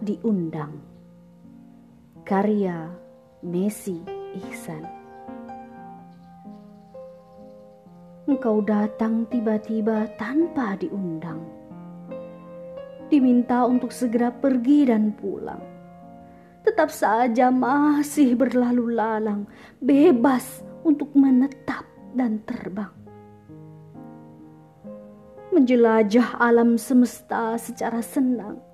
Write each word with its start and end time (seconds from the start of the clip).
diundang. 0.00 0.80
Karya 2.24 2.88
Messi 3.44 4.00
Ihsan. 4.32 4.80
Engkau 8.24 8.64
datang 8.64 9.28
tiba-tiba 9.28 10.08
tanpa 10.16 10.80
diundang. 10.80 11.44
Diminta 13.12 13.68
untuk 13.68 13.92
segera 13.92 14.32
pergi 14.32 14.88
dan 14.88 15.12
pulang. 15.12 15.60
Tetap 16.64 16.88
saja 16.88 17.52
masih 17.52 18.38
berlalu 18.40 18.96
lalang, 18.96 19.44
bebas 19.82 20.64
untuk 20.80 21.12
menetap 21.12 21.84
dan 22.16 22.40
terbang 22.48 22.92
menjelajah 25.50 26.38
alam 26.38 26.78
semesta 26.78 27.58
secara 27.58 27.98
senang 28.06 28.69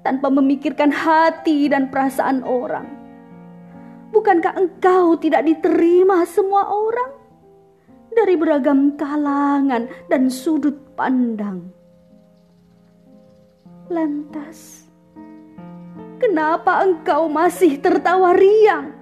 tanpa 0.00 0.32
memikirkan 0.32 0.92
hati 0.92 1.68
dan 1.68 1.92
perasaan 1.92 2.40
orang. 2.44 2.88
Bukankah 4.10 4.58
engkau 4.58 5.14
tidak 5.22 5.46
diterima 5.46 6.26
semua 6.26 6.66
orang 6.66 7.14
dari 8.10 8.34
beragam 8.34 8.98
kalangan 8.98 9.86
dan 10.10 10.26
sudut 10.26 10.74
pandang? 10.98 11.70
Lantas, 13.86 14.86
kenapa 16.18 16.82
engkau 16.82 17.30
masih 17.30 17.78
tertawa 17.78 18.34
riang 18.34 18.94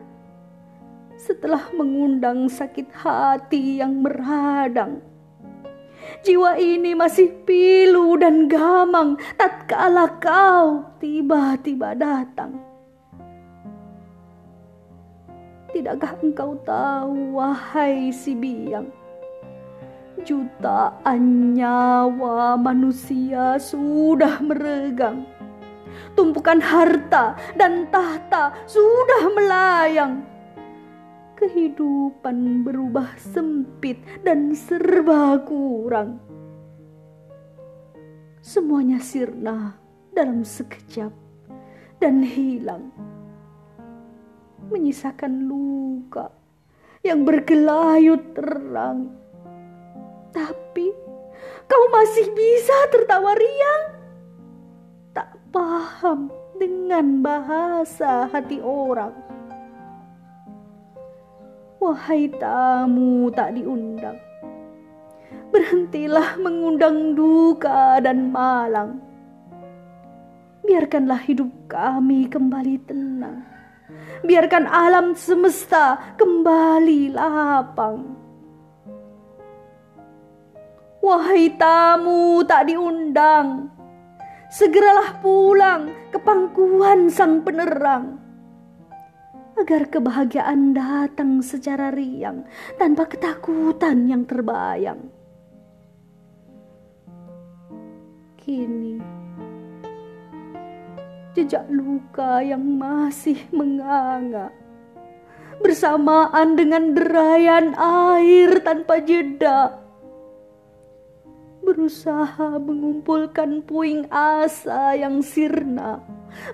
setelah 1.16 1.72
mengundang 1.72 2.48
sakit 2.48 2.88
hati 2.92 3.80
yang 3.80 4.04
meradang? 4.04 5.00
Jiwa 6.26 6.58
ini 6.58 6.98
masih 6.98 7.30
pilu 7.46 8.18
dan 8.18 8.50
gamang 8.50 9.14
tatkala 9.38 10.18
kau 10.18 10.82
tiba-tiba 10.98 11.94
datang. 11.94 12.58
Tidakkah 15.70 16.18
engkau 16.24 16.58
tahu, 16.66 17.38
wahai 17.38 18.10
si 18.10 18.34
biang, 18.34 18.90
jutaan 20.26 21.54
nyawa 21.54 22.58
manusia 22.58 23.60
sudah 23.60 24.42
meregang. 24.42 25.22
Tumpukan 26.18 26.58
harta 26.58 27.38
dan 27.54 27.86
tahta 27.94 28.50
sudah 28.66 29.30
melayang 29.30 30.37
kehidupan 31.38 32.66
berubah 32.66 33.14
sempit 33.14 34.02
dan 34.26 34.50
serba 34.58 35.38
kurang. 35.46 36.18
Semuanya 38.42 38.98
sirna 38.98 39.78
dalam 40.10 40.42
sekejap 40.42 41.14
dan 42.02 42.26
hilang. 42.26 42.90
Menyisakan 44.74 45.46
luka 45.46 46.34
yang 47.06 47.22
bergelayut 47.22 48.34
terang. 48.34 49.14
Tapi 50.34 50.90
kau 51.70 51.84
masih 51.94 52.34
bisa 52.34 52.76
tertawa 52.90 53.32
riang. 53.38 53.84
Tak 55.14 55.38
paham 55.54 56.34
dengan 56.58 57.22
bahasa 57.22 58.26
hati 58.26 58.58
orang 58.58 59.37
Wahai 61.78 62.26
tamu 62.42 63.30
tak 63.30 63.54
diundang, 63.54 64.18
berhentilah 65.54 66.34
mengundang 66.42 67.14
duka 67.14 68.02
dan 68.02 68.34
malang. 68.34 68.98
Biarkanlah 70.66 71.22
hidup 71.22 71.46
kami 71.70 72.26
kembali 72.26 72.82
tenang. 72.82 73.46
Biarkan 74.26 74.66
alam 74.66 75.14
semesta 75.14 76.18
kembali 76.18 77.14
lapang. 77.14 78.18
Wahai 80.98 81.54
tamu 81.54 82.42
tak 82.42 82.74
diundang, 82.74 83.70
segeralah 84.50 85.22
pulang 85.22 85.94
ke 86.10 86.18
pangkuan 86.18 87.06
sang 87.06 87.46
penerang 87.46 88.27
agar 89.58 89.90
kebahagiaan 89.90 90.70
datang 90.74 91.42
secara 91.42 91.90
riang 91.90 92.46
tanpa 92.78 93.10
ketakutan 93.10 94.06
yang 94.06 94.22
terbayang. 94.22 95.10
Kini, 98.38 98.96
jejak 101.34 101.66
luka 101.68 102.40
yang 102.40 102.62
masih 102.78 103.36
menganga 103.50 104.54
bersamaan 105.58 106.54
dengan 106.54 106.94
derayan 106.94 107.74
air 107.74 108.62
tanpa 108.62 109.02
jeda 109.02 109.74
berusaha 111.68 112.56
mengumpulkan 112.56 113.60
puing 113.66 114.08
asa 114.08 114.96
yang 114.96 115.20
sirna 115.20 116.00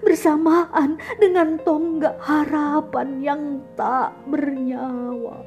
bersamaan 0.03 0.97
dengan 1.19 1.61
tonggak 1.63 2.19
harapan 2.23 3.09
yang 3.23 3.43
tak 3.79 4.13
bernyawa. 4.29 5.43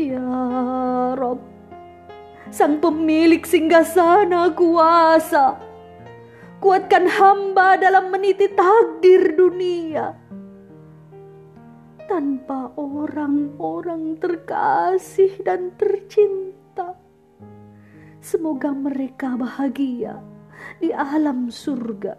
Ya 0.00 0.32
Rob, 1.18 1.44
Sang 2.50 2.82
pemilik 2.82 3.46
singgasana 3.46 4.50
kuasa, 4.58 5.54
kuatkan 6.58 7.06
hamba 7.06 7.78
dalam 7.78 8.10
meniti 8.10 8.50
takdir 8.50 9.38
dunia. 9.38 10.18
Tanpa 12.10 12.74
orang-orang 12.74 14.18
terkasih 14.18 15.38
dan 15.46 15.70
tercinta, 15.78 16.98
semoga 18.18 18.74
mereka 18.74 19.38
bahagia 19.38 20.18
di 20.80 20.92
alam 20.92 21.52
surga. 21.52 22.14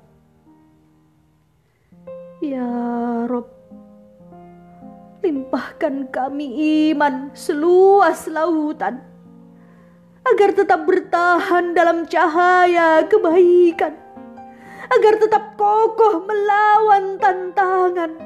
Ya 2.41 2.65
Rob, 3.29 3.45
limpahkan 5.21 6.09
kami 6.09 6.47
iman 6.89 7.29
seluas 7.37 8.25
lautan, 8.25 8.97
agar 10.25 10.49
tetap 10.57 10.89
bertahan 10.89 11.77
dalam 11.77 12.09
cahaya 12.09 13.05
kebaikan, 13.05 13.93
agar 14.89 15.13
tetap 15.21 15.53
kokoh 15.53 16.25
melawan 16.25 17.21
tantangan. 17.21 18.17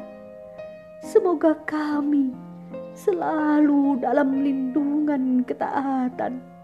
Semoga 1.03 1.59
kami 1.67 2.31
selalu 2.95 3.99
dalam 3.99 4.31
lindungan 4.39 5.43
ketaatan 5.43 6.54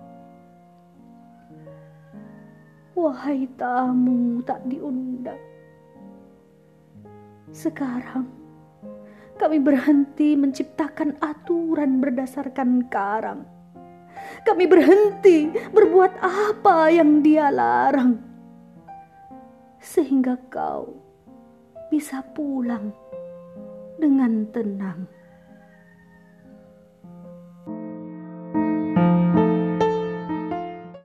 Wahai 2.92 3.48
tamu 3.56 4.44
tak 4.44 4.68
diundang. 4.68 5.40
Sekarang 7.52 8.28
kami 9.40 9.58
berhenti 9.58 10.38
menciptakan 10.38 11.18
aturan 11.18 11.98
berdasarkan 11.98 12.86
karang. 12.92 13.48
Kami 14.46 14.70
berhenti 14.70 15.50
berbuat 15.72 16.20
apa 16.22 16.94
yang 16.94 17.26
dia 17.26 17.50
larang. 17.50 18.22
Sehingga 19.82 20.38
kau 20.52 20.94
bisa 21.90 22.22
pulang 22.38 22.94
dengan 23.98 24.46
tenang. 24.54 25.10